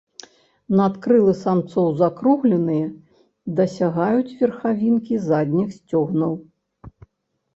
Надкрылы 0.77 1.33
самцоў 1.41 1.87
закругленыя, 2.01 2.87
дасягаюць 3.59 4.35
верхавінкі 4.39 5.15
задніх 5.29 5.69
сцёгнаў. 5.77 6.33